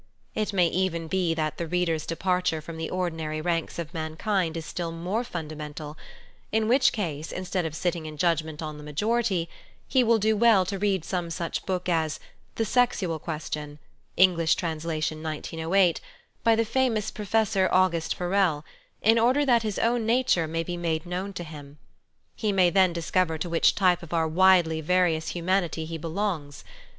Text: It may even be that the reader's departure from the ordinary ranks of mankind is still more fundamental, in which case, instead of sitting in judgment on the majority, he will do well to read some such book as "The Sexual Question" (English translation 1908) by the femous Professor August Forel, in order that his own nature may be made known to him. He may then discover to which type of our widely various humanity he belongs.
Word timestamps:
It 0.33 0.51
may 0.51 0.65
even 0.67 1.07
be 1.07 1.35
that 1.35 1.59
the 1.59 1.67
reader's 1.67 2.07
departure 2.07 2.59
from 2.59 2.77
the 2.77 2.89
ordinary 2.89 3.39
ranks 3.39 3.77
of 3.77 3.93
mankind 3.93 4.57
is 4.57 4.65
still 4.65 4.91
more 4.91 5.23
fundamental, 5.23 5.95
in 6.51 6.67
which 6.67 6.91
case, 6.91 7.31
instead 7.31 7.67
of 7.67 7.75
sitting 7.75 8.07
in 8.07 8.17
judgment 8.17 8.63
on 8.63 8.77
the 8.79 8.83
majority, 8.83 9.47
he 9.87 10.03
will 10.03 10.17
do 10.17 10.35
well 10.35 10.65
to 10.65 10.79
read 10.79 11.05
some 11.05 11.29
such 11.29 11.67
book 11.67 11.87
as 11.87 12.19
"The 12.55 12.65
Sexual 12.65 13.19
Question" 13.19 13.77
(English 14.27 14.55
translation 14.55 15.21
1908) 15.21 16.01
by 16.43 16.55
the 16.55 16.65
femous 16.65 17.11
Professor 17.13 17.69
August 17.71 18.15
Forel, 18.15 18.65
in 19.03 19.19
order 19.19 19.45
that 19.45 19.61
his 19.61 19.77
own 19.77 20.07
nature 20.07 20.47
may 20.47 20.63
be 20.63 20.77
made 20.77 21.05
known 21.05 21.31
to 21.33 21.43
him. 21.43 21.77
He 22.35 22.51
may 22.51 22.71
then 22.71 22.91
discover 22.91 23.37
to 23.37 23.49
which 23.51 23.75
type 23.75 24.01
of 24.01 24.13
our 24.15 24.27
widely 24.27 24.81
various 24.81 25.27
humanity 25.27 25.85
he 25.85 25.99
belongs. 25.99 26.63